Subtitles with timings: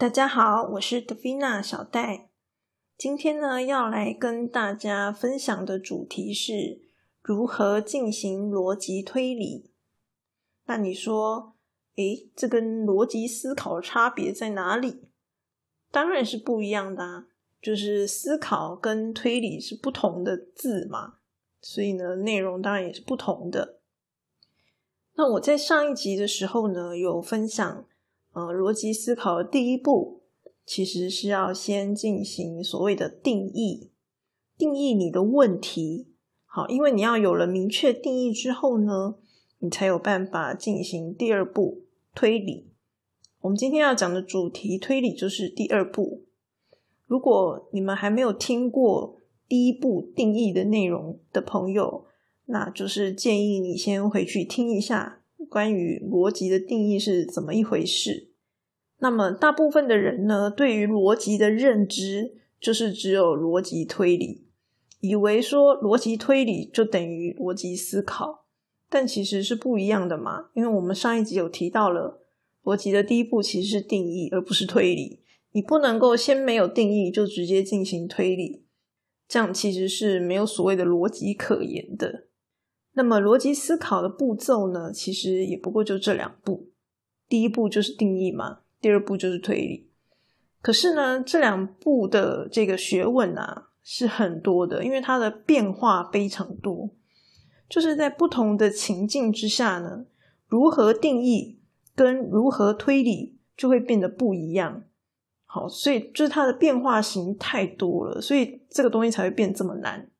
[0.00, 2.30] 大家好，我是德菲娜小戴。
[2.96, 6.80] 今天呢，要来跟大家分享的主题是
[7.20, 9.70] 如何进行逻辑推理。
[10.64, 11.54] 那你说，
[11.96, 15.10] 诶，这跟逻辑思考差别在哪里？
[15.90, 17.26] 当然是不一样的啊，
[17.60, 21.16] 就是思考跟推理是不同的字嘛，
[21.60, 23.80] 所以呢，内容当然也是不同的。
[25.16, 27.84] 那我在上一集的时候呢，有分享。
[28.32, 30.22] 呃，逻辑思考的第一步
[30.64, 33.90] 其实是要先进行所谓的定义，
[34.56, 36.08] 定义你的问题。
[36.46, 39.16] 好，因为你要有了明确定义之后呢，
[39.58, 41.82] 你才有办法进行第二步
[42.14, 42.70] 推理。
[43.40, 46.24] 我们今天要讲的主题推理就是第二步。
[47.06, 52.06] 如果你们还没有听过第一步定义的内容的朋友，
[52.46, 55.19] 那就是建议你先回去听一下。
[55.48, 58.30] 关于逻辑的定义是怎么一回事？
[58.98, 64.46] 那么大部分的人呢，对于逻辑的认知就是只有逻辑推理，
[65.00, 68.44] 以为说逻辑推理就等于逻辑思考，
[68.90, 70.50] 但其实是不一样的嘛。
[70.54, 72.22] 因为我们上一集有提到了，
[72.62, 75.20] 逻辑的第一步其实是定义，而不是推理。
[75.52, 78.66] 你不能够先没有定义就直接进行推理，
[79.26, 82.26] 这样其实是没有所谓的逻辑可言的。
[82.92, 86.68] 那么逻辑思考的步骤呢，其实也不过就这两步。
[87.28, 89.88] 第一步就是定义嘛，第二步就是推理。
[90.60, 96.90] 可是呢，这两步的这个学问啊是很多的，因为它的变化非常多。
[97.68, 100.04] 就是在不同的情境之下呢，
[100.48, 101.60] 如何定义
[101.94, 104.82] 跟如何推理就会变得不一样。
[105.46, 110.10] 好，所以就是它的变化型太多了，所以这个东西才会变这么难。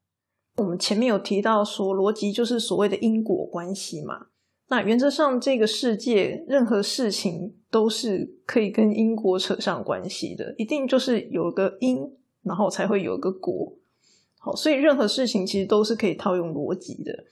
[0.60, 4.26] 我们前面有提到说，逻辑就是所谓的因果关系嘛。
[4.68, 13.72] 那原则上，这个世界任何事情都是可以跟因果扯上关系的，一定就是有个因，然后才会有个果。
[14.38, 17.24] 好，所以任何事情其实都是可以套用逻辑的。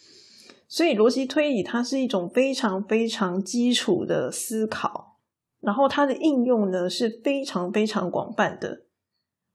[0.67, 5.19] 所以逻辑推理它是一种非常非常基础的思考，
[5.61, 8.85] 然后它的应用呢是非常非常广泛的。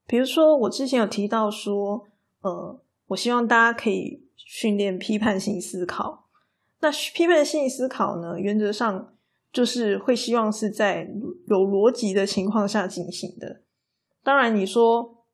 [0.06, 2.06] 比如说，我之前有提到说，
[2.42, 2.80] 呃。
[3.08, 6.28] 我希望大家可以训练批判性思考。
[6.80, 9.14] 那批判性思考呢，原则上
[9.52, 11.10] 就是会希望是在
[11.48, 13.62] 有逻辑的情况下进行的。
[14.22, 15.24] 当然，你说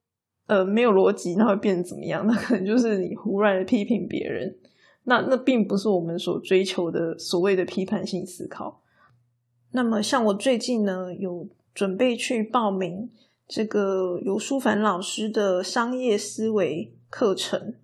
[0.47, 2.25] 呃没有逻辑，那会变成怎么样？
[2.29, 4.59] 那可能就是你胡乱的批评别人。
[5.05, 8.83] 那那并不是我们所追求的所谓的批判性思考。
[9.73, 13.11] 那么，像我最近呢，有准备去报名
[13.49, 16.95] 这个尤书凡老师的商业思维。
[17.11, 17.75] 课程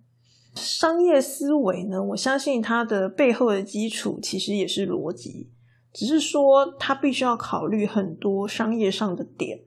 [0.55, 2.01] 商业思维呢？
[2.01, 5.51] 我相信它的背后的基础其实也是逻辑，
[5.93, 9.65] 只是说它必须要考虑很多商业上的点。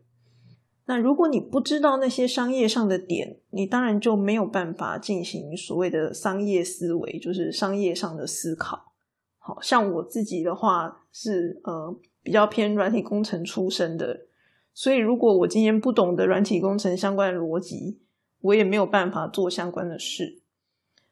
[0.87, 8.92] 那如果你不知道那些商业上的点，你当然就没有办法进行所谓的商业思维，就是商业上的思考。
[9.38, 14.27] 好像我自己的话是呃比较偏软体工程出身的，
[14.75, 18.00] 所以如果我今天不懂得软体工程相关的逻辑，
[18.41, 20.41] 我也没有办法做相关的事，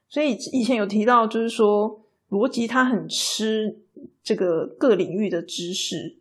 [0.09, 3.81] 所以以前有提到，就是说逻辑它很吃
[4.22, 6.19] 这个各领域的知识，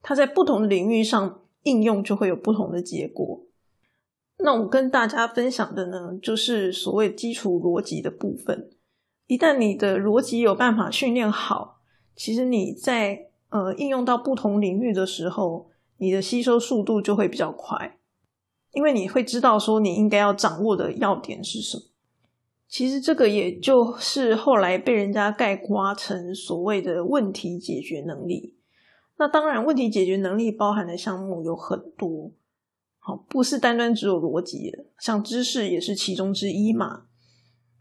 [0.00, 3.44] 它在不同领域上应用就会有不同的结果。
[4.38, 8.70] 那我跟大家分享的呢，就是所谓基础逻辑的部分。
[9.26, 11.80] 一旦你的逻辑有办法训练好，
[12.16, 17.97] 其实你在呃应用到不同领域的时候，你的吸收速度就会比较快。
[18.72, 21.82] 因为你会知道说你应该要掌握的要点是什么，
[22.68, 28.54] 其实这个也就是后来被人家概括成所谓的问题解决能力。
[29.16, 32.30] 那当然，问题解决能力包含的项目有很多，
[32.98, 37.04] 好，不是单单只有逻辑，像知识也是其中之一嘛。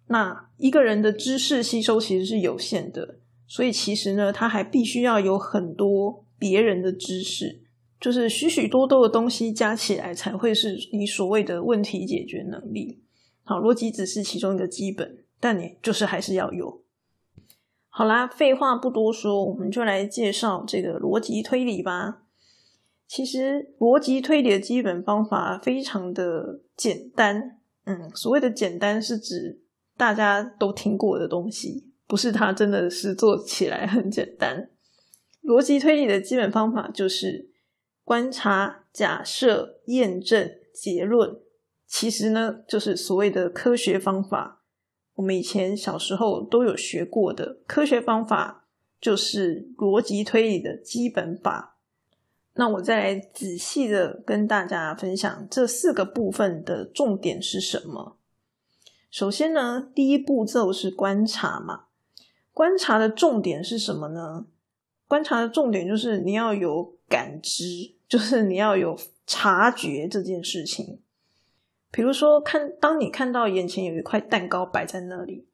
[0.07, 7.61] 那一个人的知识吸收其实是有限的，所以其实呢，他还必须要有很多别人的知识。
[8.00, 13.02] 就是许许多多的东西加起来，才会是你所谓的问题解决能力。
[13.44, 16.84] 好，逻辑只是其中一个基本，但你就是还是要有。
[17.90, 22.20] 好啦，废话不多说，我们就来介绍这个逻辑推理吧。
[23.08, 29.61] 其实逻辑推理的基本方法非常的简单，嗯，所谓的简单是指
[29.97, 34.70] 大家都听过的东西，不是它真的是做起来很简单。
[35.41, 37.50] 逻辑推理的基本方法就是。
[38.07, 41.41] 观察、假设、验证、结论，
[41.85, 44.63] 其实呢，就是所谓的科学方法。
[45.15, 48.65] 我们以前小时候都有学过的科学方法，
[49.01, 51.75] 就是逻辑推理的基本法。
[52.53, 58.15] 那我再来仔细的跟大家分享这四个部分的重点是什么。
[59.11, 61.87] 首先呢，第一步骤是观察嘛。
[62.53, 64.45] 观察的重点是什么呢？
[65.09, 71.01] 观察的重点就是你要有感知，就是你要有察觉这件事情。
[71.91, 75.47] 比如说，看当你看到眼前有一块蛋糕摆在那里，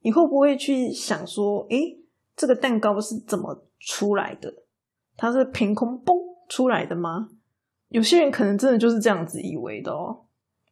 [0.00, 1.98] 你会不会去想说：“诶，
[2.34, 4.52] 这个蛋糕是怎么出来的？
[5.16, 6.16] 它是凭空蹦
[6.48, 7.28] 出来的吗？”
[7.88, 10.22] 有些人可能真的就是这样子以为的哦。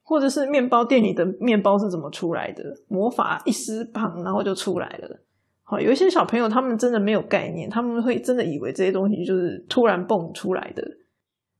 [0.05, 2.64] 或者是面包店里的面包是怎么出来的？
[2.88, 5.20] 魔法一施棒，然后就出来了。
[5.62, 10.82] 好，有一些小朋友他们真的没有概念，他们会真的以为这些东西就是突然蹦出来的。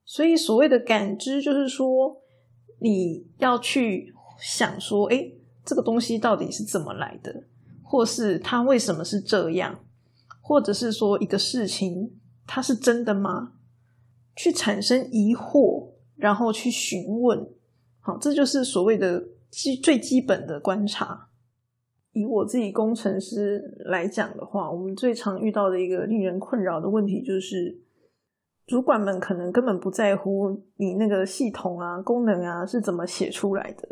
[0.05, 2.21] 所以所谓的感知，就是说
[2.79, 5.31] 你要去想说，哎，
[5.63, 7.43] 这个东西到底是怎么来的，
[7.81, 9.79] 或是它为什么是这样，
[10.41, 12.11] 或者是说一个事情
[12.45, 13.53] 它是真的吗？
[14.35, 17.47] 去产生疑惑，然后去询问。
[17.99, 21.29] 好，这就是所谓的基最基本的观察。
[22.11, 27.79] 以我自己工程师来讲的话，我们最常遇到的一个令人困扰的问题就是，
[28.65, 33.87] 主管们可能根本不在乎你那个系统啊、功能啊是怎么写出来的。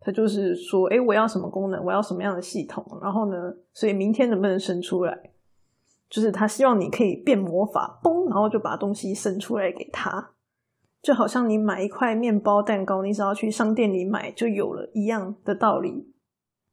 [0.00, 5.32] 他就是说，哎，我要什么功能，我要什么样的系统，然后呢，所以明天能不能生出来？
[6.08, 10.34] 就是他希望你可以变魔法，嘣，然后就把东西生出来给他。
[11.02, 16.12] 就好像你买一块面包蛋糕，你只要去商店里买就有了一样的道理。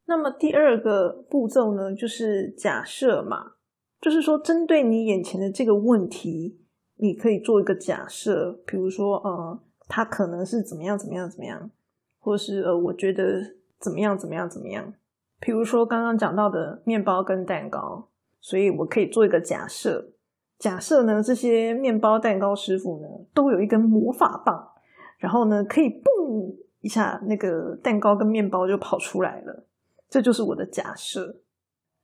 [0.06, 3.54] 那么第二个步骤呢，就是假设嘛，
[4.02, 6.60] 就是说针对你眼前的这个问题，
[7.04, 9.60] 你可以做一个假设，比如说呃，
[9.90, 11.70] 他可能是怎么样怎么样怎么样，
[12.18, 13.44] 或是呃，我觉得
[13.78, 14.94] 怎么样怎么样怎么样。
[15.42, 18.08] 比如说刚刚讲到的面包跟蛋糕，
[18.40, 20.14] 所以我可以做一个假设。
[20.58, 24.66] 假设呢，这些面包蛋糕师傅呢，都有一根魔法棒，
[25.18, 29.66] 然后呢，可以嘣一下，那个蛋糕跟面包就跑出来了。
[30.10, 31.42] 这就是我的假设。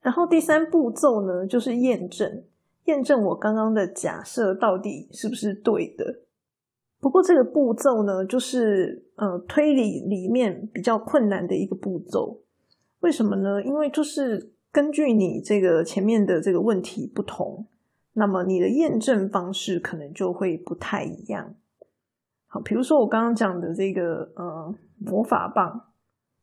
[0.02, 2.44] 然后第三步骤呢，就是验证，
[2.90, 6.22] 验证我刚刚的假设到底是不是对的。
[7.00, 12.42] 不过这个步骤呢，就是呃推理里面比较困难的一个步骤。
[13.02, 13.64] 为什么呢？
[13.64, 17.68] 因为就是根据你这个前面的这个问题不同。
[18.14, 21.56] 那么你的验证方式可能就会不太一样。
[22.48, 25.94] 好，比如说我刚刚讲的这个呃魔法棒，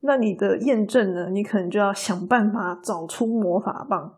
[0.01, 4.17] 那你的验证呢，你可能就要想办法找出魔法棒，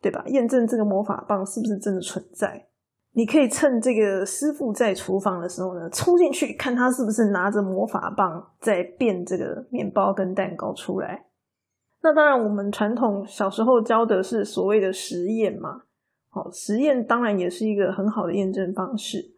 [0.00, 0.22] 对吧？
[0.26, 2.66] 验证这个魔法棒是不是真的存在？
[3.12, 11.26] 你可以趁这个师傅在厨房的时候呢，冲进去看他是不是拿着魔法棒在变这个面包跟蛋糕出来。
[12.00, 15.82] 那当然，我们传统小时候教的是所谓的实验嘛。
[16.28, 19.34] 好，实验当然也是一个很好的验证方式。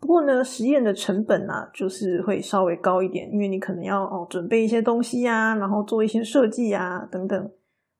[0.00, 7.50] 不过呢，实验的成本啊，就是会稍微高一点，因为你可能要哦准备一些东西呀，然后做一些设计啊等等，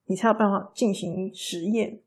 [0.07, 2.01] 你才有办法进行实验。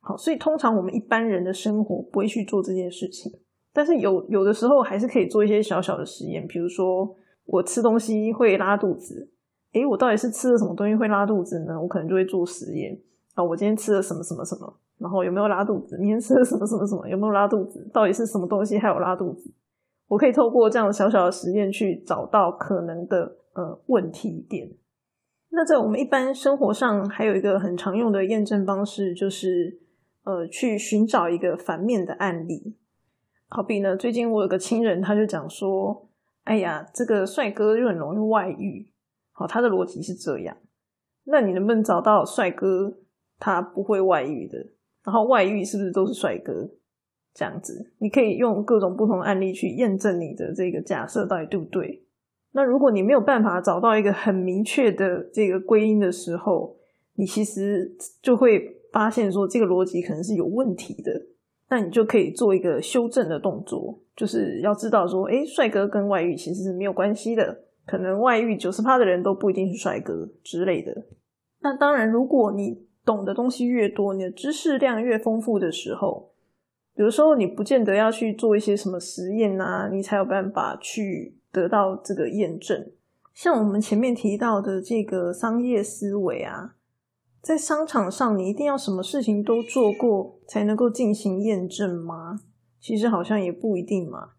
[0.00, 3.32] 好，所以通常我们一般人的生活不会去做这件事情。
[3.72, 7.14] 但是有有的时候还是可以做一些小小的实验，比如说
[7.44, 9.28] 我吃东西会拉肚子，
[9.72, 11.80] 诶，我到底是吃了什么东西会拉肚子呢？
[11.80, 12.98] 我可能就会做实验
[13.34, 14.74] 啊，我今天吃了什么什么什么。
[14.98, 15.96] 然后有没有拉肚子？
[15.98, 17.06] 明天吃了什么什么什么？
[17.08, 17.88] 有没有拉肚子？
[17.92, 19.48] 到底是什么东西还有拉肚子？
[20.08, 24.68] 我可以透过这样小小的实验去找到可能的呃问题点。
[25.50, 29.80] 那在我们一般生活上，还有一个很常用的验证方式，就是
[30.24, 32.76] 呃去寻找一个反面的案例。
[33.48, 36.08] 好比呢，最近我有个亲人，他就讲说
[36.44, 38.92] ：“哎呀，这个帅哥就很容易外遇。”
[39.32, 40.56] 好，他的逻辑是这样。
[41.24, 42.98] 那你能不能找到帅哥
[43.38, 44.58] 他不会外遇的？
[45.04, 46.70] 然后外遇是不是都是帅哥？
[47.32, 52.04] 这样子，你可以用各种不同案例去验证你的这个假设到底对不对。
[52.58, 56.76] 那如果你没有办法找到一个很明确的这个归因的时候，
[57.14, 61.12] 你其实就会发现说这个逻辑可能是有问题的。
[61.70, 71.04] 那你就可以做一个修正的动作，就是要知道说，哎，帅哥跟外遇其实是没有关系的，可能外遇九十趴的人都不一定是帅哥之类的。
[71.60, 76.32] 那当然，如果你懂的东西越多，你的知识量越丰富的时候，
[76.96, 82.90] 有时候你不见得要去做一些什么实验啊，你才有办法去得到这个验证。
[83.34, 86.74] 像我们前面提到的这个商业思维啊，
[87.40, 92.40] 在商场上，你一定要什么事情都做过才能够进行验证吗？
[92.80, 94.30] 其实好像也不一定嘛。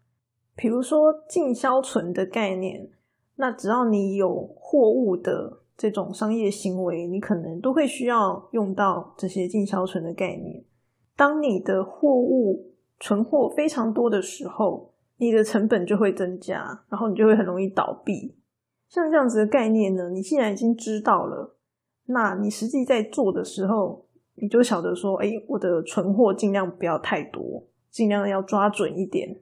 [0.54, 2.90] 比如说进销存的概念，
[3.36, 5.58] 那只要你有货物的。
[5.80, 10.62] 这种商业行为，你可能都会需要用到这些进销存的概念。
[11.16, 14.89] 当你的货物存货非常多的时候，
[15.20, 18.34] 你的成本就会增加，然后你就会很容易倒闭。
[18.88, 21.56] 像这样子的概念呢，你既然已经知道了，
[22.06, 29.40] 那你实际在做的时候，你就晓得说，哎，我的存货尽量不要太多，尽量要抓准一点。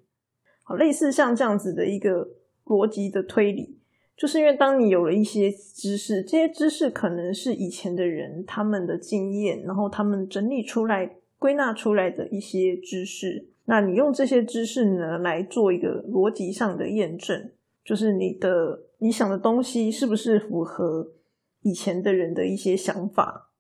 [0.65, 2.29] 好，类似像这样子的一个
[2.67, 3.79] 逻辑的推理，
[4.17, 17.51] 就是因为当你有了一些知识，这些知识可能是以前的人他们的经验，然后他们整理出来、归纳出来的一些知识，那你用这些知识呢来做一个逻辑上的验证，
[17.85, 21.13] 就是你的你想的东西是不是符合
[21.61, 23.51] 以前的人的一些想法，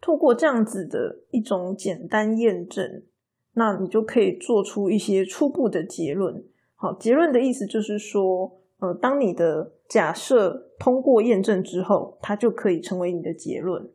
[0.00, 3.02] 透过这样子的一种简单验证，
[3.52, 6.42] 那你就可以做出一些初步的结论。
[6.74, 13.86] 好，结论的意思就是说，呃，当你的假设通过验证之后，它就可以成为你的结论。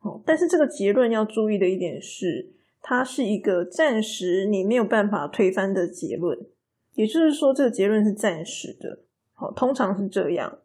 [0.00, 6.36] 哦，但是这个结论要注意的一点是，它是一个暂时你没有办法推翻的结论，
[6.94, 8.98] 也就是说，这个结论是暂时的。
[9.32, 10.58] 好，通常是这样，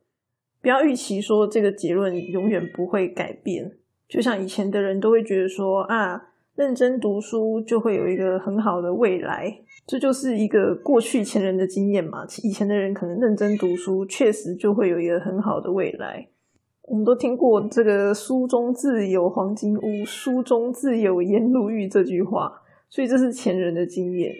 [0.61, 3.77] 不要预期说这个结论永远不会改变。
[4.09, 9.61] 就像以前的人都会觉得说啊，认真读书就会有一个很好的未来。
[9.85, 12.25] 这就是一个过去前人的经验嘛。
[12.43, 16.27] 以前的人可能认真读书，确实就会有一个很好的未来。
[16.87, 24.31] 我们都听过这个“书中自有黄金屋，书中自有颜如玉”这句话，所以这是前人的经验。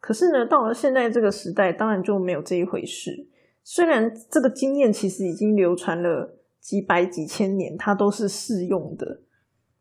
[0.00, 3.28] 可是呢，到了现在这个时代，当然就没有这一回事。
[3.62, 9.20] 虽然这个经验其实已经流传了几百几千年，它都是适用的，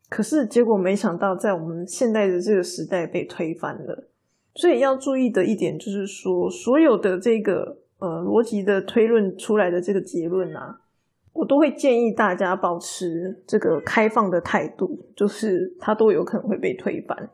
[0.08, 4.08] 可是结果没想到，在我们现在的这个时代被推翻了。
[4.54, 10.82] 所以要注意的一点就是说，所有的这个呃逻辑的推论出来的这个结论啊，
[11.36, 17.30] 我都会建议大家保持这个开放的态度，就是它都有可能会被推翻。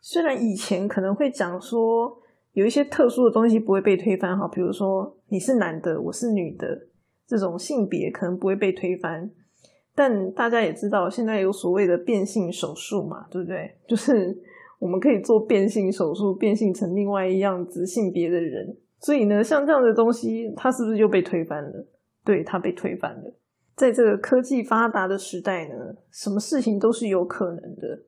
[0.00, 2.16] 虽然以前可能会讲说
[2.52, 6.66] 有一些特殊的东西不会被推翻，哈，比如说你是男的，我是女的，
[7.26, 9.30] 这种性别可能不会被推翻，
[9.94, 13.76] 但大家也知道现在有所谓的变性手术嘛，对不对？
[13.86, 14.40] 就是。
[14.82, 18.76] 我们可以做变性手术，变性成另外一样子性别的人。
[18.98, 21.86] 所以呢，像这样的东西，它是不是就被推翻了？
[22.24, 23.34] 对，它被推翻了。
[23.74, 28.02] 在这个科技发达的时代呢，什么事情都是有可能的。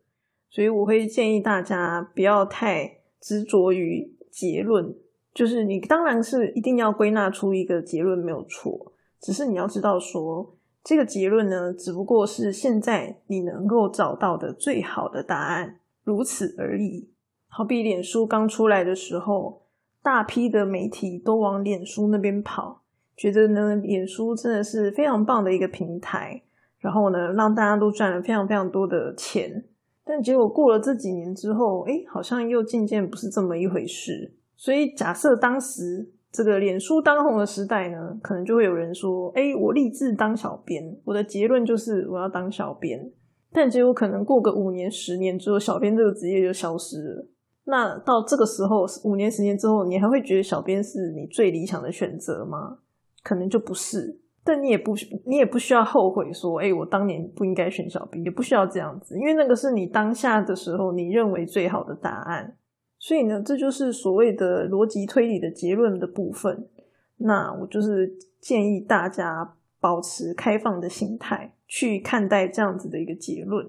[0.50, 4.94] 所以我会建议大家不要太执着于结论，
[5.32, 15.80] 就是你当然是一定要归纳出一个结论没有错，只是你要知道说，这个结论呢，只不过是现在你能够找到的最好的答案。
[16.04, 17.08] 如此而已。
[17.48, 19.62] 好比脸书刚出来的时候，
[20.02, 22.83] 大批的媒体都往脸书那边跑，
[23.16, 26.42] 觉得呢，脸书真的是非常棒的一个平台，
[26.78, 29.64] 然后呢，让大家都赚了非常非常多的钱。
[30.04, 34.34] 但结果过了这几年之后，哎，好像又渐渐不是这么一回事。
[34.56, 43.10] 所以假设当时这个脸书当红的时代呢，可能就会有人说：“哎，我立志当小编，我的结论就是我要当小编。”
[43.52, 47.28] 但结果可能过个五年、十年之后，小编这个职业就消失了。
[47.66, 52.78] 那到这个时候，五年、十年之后，你还会觉得小编是你最理想的选择吗？
[53.24, 54.20] 可能就不是。
[54.44, 54.94] 但你也不，
[55.26, 62.56] 你也不需要后悔说，哎，我当年不应该选小编，也不需要这样子，因为那个是你当下的时候你认为最好的答案。
[63.00, 66.68] 所以呢，这就是所谓的逻辑推理的结论的部分。
[67.16, 71.50] 那我就是建议大家保持开放的心态。
[71.66, 73.68] 去看待这样子的一个结论。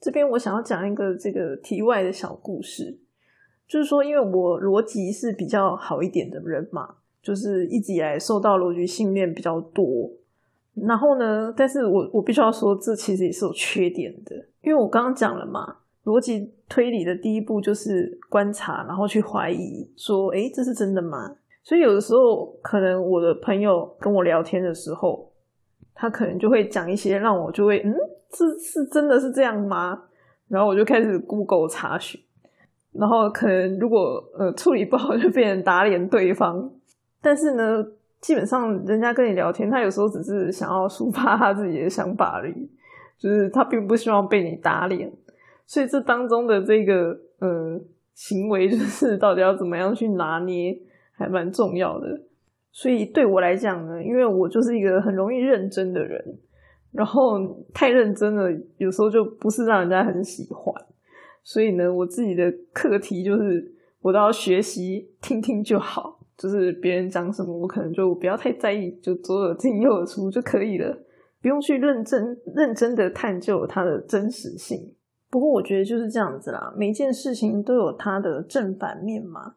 [0.00, 2.98] 这边我想要讲一个这个题外的小故事，
[3.68, 6.96] 就是说，因为我逻辑是比较好一点的人嘛，
[7.26, 10.08] 就是一直以来受到逻辑训练比较多。
[10.74, 21.34] 然后呢，但是我我必须要说，这其实也是有缺点的，因为我刚刚讲了嘛，逻辑推理的第一步就是观察，然后去怀疑，说，诶，这是真的吗？
[21.64, 25.32] 所以有的时候，可能我的朋友跟我聊天的时候。
[25.98, 27.90] 他可能就会讲一些让我就会嗯，
[28.28, 29.98] 这是真的是这样吗？
[30.46, 32.20] 然后我就开始 Google 查询，
[32.92, 36.70] 然后可能如果呃处理不好就变成打脸对方。
[37.26, 37.84] 但是呢，
[38.20, 42.70] 基本上人家跟你聊天，他有时候只是想要抒发他自己的想法而已，
[43.18, 45.12] 就是他并不希望被你打脸。
[45.66, 47.80] 所以这当中的这个呃
[48.14, 50.78] 行为，就是到底要怎么样去拿捏，
[51.16, 52.06] 还蛮重要的。
[52.70, 56.38] 所以对我来讲呢，因为我就是一个很容易认真的人，
[56.92, 57.40] 然后
[57.74, 60.72] 太认真了，有时候就不是让人家很喜欢。
[61.42, 70.98] 所以呢，我自己的课题就是，我都要学习听听就好，就是别人讲什么，我可能就不要太在意，就左耳进右耳出就可以了，
[71.40, 74.92] 不用去认真认真的探究它的真实性。
[75.30, 79.54] 不过我觉得就是这样子啦，每件事情都有它的正反面嘛，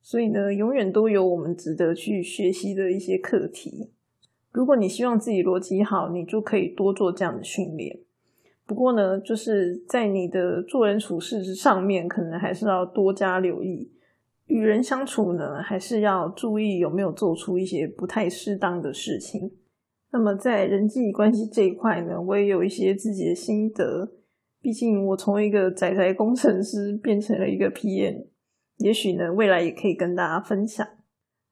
[0.00, 3.90] 所以呢，永远都有我们值得去学习的一些课题。
[4.50, 8.00] 如果你希望自己逻辑好，你就可以多做这样的训练。
[8.66, 13.90] 不过呢，就是在你的做人处事之上面，可能还是要多加留意。
[14.46, 19.52] 与人相处呢，还是要注意有没有做出一些不太适当的事情。
[20.10, 24.12] 那么在人际关系这一块呢，我也有一些自己的心得。
[24.60, 28.26] 毕竟我从一个宅宅工程师变成了一个 PM，
[28.76, 30.86] 也许呢，未来也可以跟大家分享。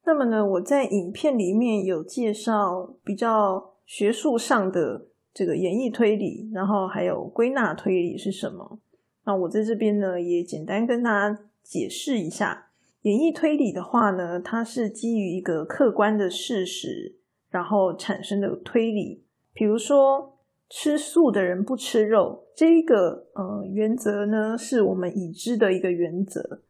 [0.05, 8.79] 那么呢，我在影片里面有介绍比较学术上的这个演绎推理，然后还有归纳推理是什么。
[9.25, 12.70] 那我在这边呢，也简单跟大家解释一下。
[13.03, 17.17] 演绎推理的话呢，它是基于一个客观的事实，
[17.49, 19.25] 然后产生的推理。
[19.55, 20.39] 比如说，
[20.69, 26.63] 吃素的人不吃肉，这一个呃原则呢，是我们已知的一个原则，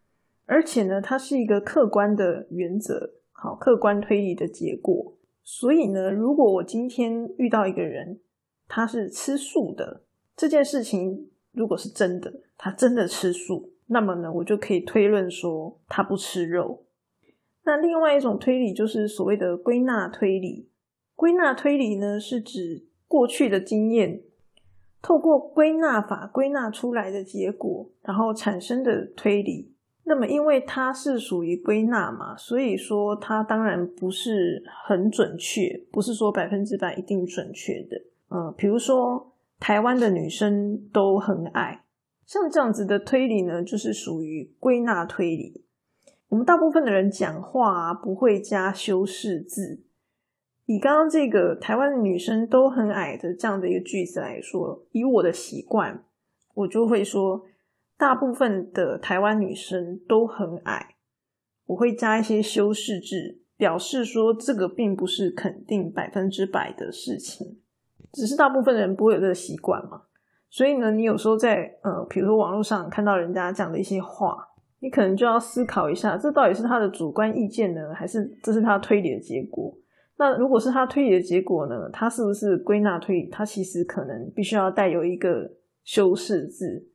[0.47, 5.17] 而且呢，它是一个客观的原则，好，客观推理的结果。
[5.43, 8.21] 所以呢，如果我今天遇到一个人，
[8.69, 10.05] 他是吃素的，
[10.37, 13.73] 这件事情如果是真的，他真的吃素。
[13.93, 16.85] 那么呢，我就可以推论说他不吃肉。
[17.65, 20.69] 那另外一种推理就是所谓的归纳推理。
[21.17, 24.23] 归纳推理呢，是指过去的经验
[25.03, 29.75] 透过归纳法归纳出来的结果，然后产生的推理。
[30.05, 38.01] 那么因为它是属于归纳嘛，所以说它当然不是很准确，不是说百分之百一定准确的。
[38.31, 41.83] 嗯，比如说台湾的女生都很矮。
[42.31, 45.65] 像这样子的推理呢，就是属于归纳推理。
[46.29, 49.83] 我们大部分的人讲话，不会加修饰字。
[50.67, 56.05] 以刚刚这个台湾的女生都很矮的这样的一个句子来说，以我的习惯，
[56.55, 57.45] 我就会说
[57.99, 60.95] 大部分的台湾女生都很矮。
[61.67, 67.59] 我会加一些修饰字，表示说这个并不是肯定百分之百的事情，
[68.13, 70.03] 只是大部分人不会有这个习惯嘛。
[70.51, 74.37] 所以呢，你有时候在呃，比如说网络上看到人家讲的一些话，
[74.81, 79.73] 你可能就要思考一下，这到底是他的主观意见呢，还是这是他推理的结果？
[80.19, 83.29] 那如果是他推理的结果呢，他是不是归纳推理？
[83.31, 85.51] 他其实可能必须要带有一个
[85.85, 86.89] 修饰字。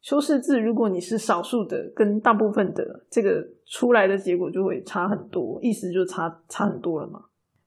[0.00, 7.20] 修饰字，如果你是少数的，跟大部分的这个出来的结果就会差很多，意思就差差很多了嘛。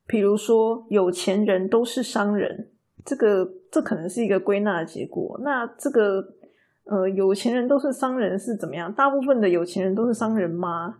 [0.08, 2.72] 比如说，有钱人都是商人。
[3.06, 5.40] 这个这可能是一个归纳的结果。
[5.44, 6.24] 那这个
[6.86, 8.92] 呃，有钱人都是商人是怎么样？
[8.94, 11.00] 大部分的有钱人都是商人吗？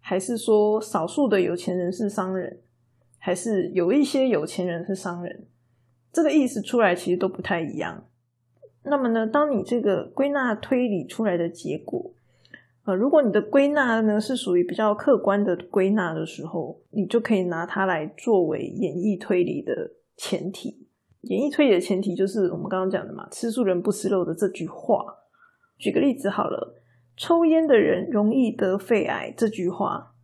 [0.00, 2.60] 还是说少数的有钱人是商人？
[3.18, 5.46] 还是有一些有钱人是商人？
[6.12, 8.04] 这个意思出来其实都不太一样。
[8.84, 12.14] 那么呢，当你这个归纳推理出来的结果，
[12.84, 20.88] 呃，如果你的归纳呢是属于比较客观的归纳的时候，你就可以拿它来作为演绎推理的前提。
[21.22, 25.04] 演绎推理的前提就是我们刚刚讲的嘛，“吃素人不吃肉”的这句话。
[25.78, 26.82] 举个例子好了
[27.16, 30.14] ，“抽烟的人容易得肺癌”这句话，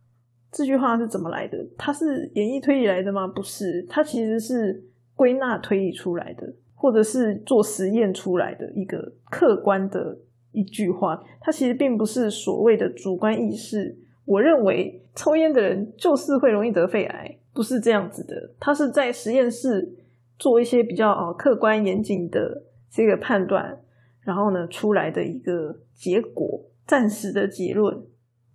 [0.51, 1.57] 这句话是怎么来的？
[1.77, 3.25] 它是演绎推理来的吗？
[3.27, 4.83] 不是，它其实是
[5.15, 10.17] 归纳推理出来的，或者是做实验出来的一个客观的
[10.51, 11.23] 一句话。
[11.39, 13.97] 它其实并不是所谓的主观意识。
[14.25, 18.51] 我认为抽烟的人就是会容易得肺癌，不是这样子的。
[18.59, 19.95] 它是在实验室。
[20.39, 23.77] 做一些比较哦客观严谨的这个判断，
[24.21, 28.01] 然后呢出来的一个结果，暂时的结论。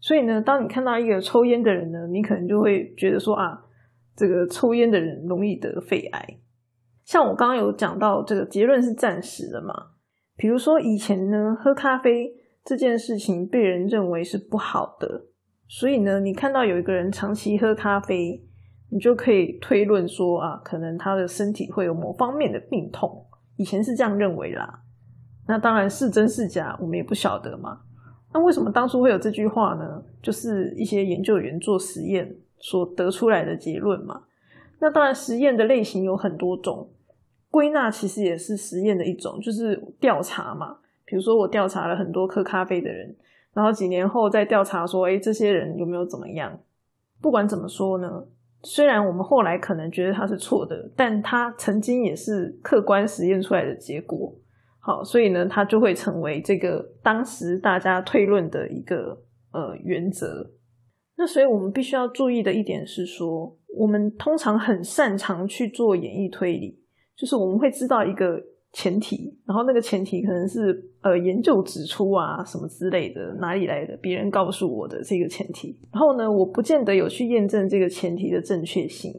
[0.01, 3.63] 所以呢，当你看到一个抽烟的人呢，你可能就会觉得说啊，
[4.17, 6.39] 这个抽烟的人容易得肺癌。
[7.05, 9.75] 像我刚刚有讲到，这个结论是暂时的嘛。
[10.37, 15.27] 比如说以前呢，喝咖啡这件事情被人认为是不好的，
[15.69, 18.43] 所以呢，你看到有一个人长期喝咖啡。
[18.95, 23.27] 你就可以推论说啊，可能他的身体会有某方面的病痛，
[23.57, 24.83] 以前是这样认为啦。
[25.49, 27.81] 那当然是真是假，我们也不晓得嘛。
[28.33, 30.01] 那为什么当初会有这句话呢？
[30.23, 34.23] 就是一些研究员做实验所得出来的结论嘛。
[34.79, 36.89] 那当然，实验的类型有很多种，
[37.51, 40.77] 归纳其实也是实验的一种，就是调查嘛。
[41.05, 43.17] 比如说，我调查了很多喝咖啡的人，
[43.55, 46.61] 然后几年后再调查说，哎，这些人有没有怎么样？
[47.21, 48.25] 不管怎么说呢。
[48.65, 54.35] 虽然我们后来可能觉得它是错的，但它曾经也是客观实验出来的结果。
[54.81, 59.23] 好，所以呢，它就会成为这个当时大家推论的一个
[59.53, 60.51] 呃原则。
[61.17, 66.81] 那所以我们必须要注意的一点是说，我们通常很擅长去做演绎推理，
[67.17, 68.43] 就是我们会知道一个
[68.75, 73.97] 前提，然后那个前提可能是呃研究指出啊什么之类的，哪里来的？
[73.99, 75.79] 别人告诉我的这个前提。
[75.93, 79.13] 然后呢，我不见得有去验证这个前提的正确性，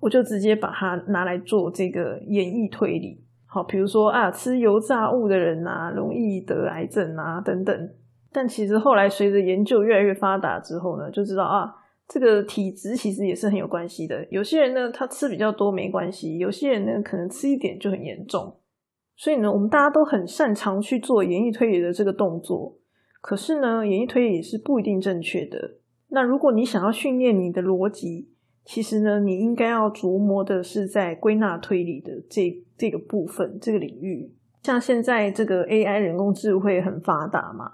[0.00, 3.24] 我就直接把它拿来做这个演绎推理。
[3.46, 7.90] 好，比如说啊，吃油炸物的人啊，容易得癌症啊等等。
[8.32, 11.72] 但其实后来随着研究越来越发达之后呢，就知道啊，
[12.08, 14.26] 这个体质其实也是很有关系的。
[14.30, 18.54] 有些人呢，他吃比较多没关系；有些人呢，可能吃一点就很严重。
[19.18, 22.78] 所以呢，我们大家都很擅长去做演绎推理的这个动作，
[23.20, 25.78] 可是呢，演绎推理是不一定正确的。
[26.10, 28.28] 那如果你想要训练你的逻辑，
[28.64, 34.32] 其实呢，你应该要琢磨的是在归纳推理的这这个部分、这个领域。
[34.62, 37.72] 像现在这个 AI 人工智慧很发达嘛，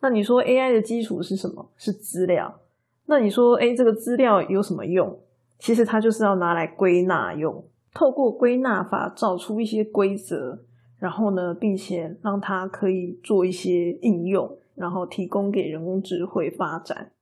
[0.00, 1.72] 那你说 AI 的基础是什么？
[1.76, 2.60] 是资料。
[3.06, 5.18] 那你说，哎，这个资料有什么用？
[5.58, 10.62] 其实它就是要拿来归纳用，透过归纳法找出一些规则。
[10.98, 17.12] 然后呢，并且让它可以做一些应用，然后提供给人工智慧发展。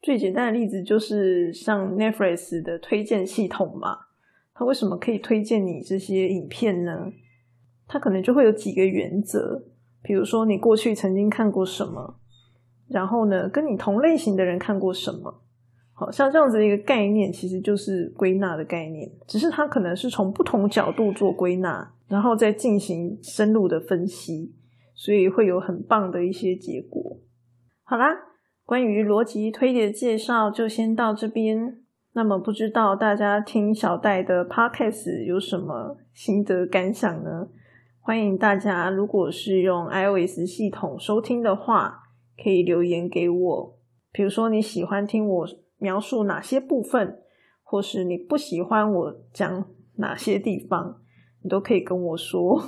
[0.00, 3.98] 最简单的例子就是像 Netflix 的推荐系统嘛，
[4.54, 7.12] 它为什么可以推荐你这些影片呢？
[7.86, 9.64] 它可能就会有几个原则，
[10.02, 12.16] 比如说你过去曾经看过什么，
[12.88, 15.40] 然后呢，跟你同类型的人看过什么。
[15.96, 24.54] 好像这样子的一个概念，其实就是归纳的概念，只是它可能是从不同角度做归纳，然后再进行深入的分析，
[24.94, 27.18] 所以会有很棒的一些结果。
[27.82, 28.14] 好啦，
[28.64, 31.80] 关于逻辑推理的介绍就先到这边。
[32.12, 37.48] 那么不知道大家听小戴的 podcast 有什么心得感想呢？
[38.00, 42.02] 欢迎大家，如果是用 iOS 系统收听的话，
[42.42, 43.78] 可以留言给我，
[44.12, 45.48] 比如说你喜欢听我。
[45.76, 47.18] 描述哪些部分，
[47.62, 51.02] 或是你不喜欢我讲哪些地方，
[51.44, 52.60] 你都可以跟我说。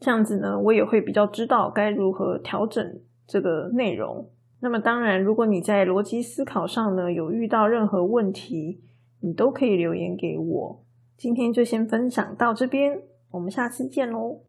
[0.00, 2.84] 这样子呢，我也会比较知道该如何调整
[3.24, 4.28] 这个内容。
[4.60, 8.80] 那么，当然，如果你在逻辑思考上呢有遇到任何问题，
[9.20, 10.84] 你都可以留言给我。
[11.16, 14.40] 今天就先分享到这边，我们下次见喽。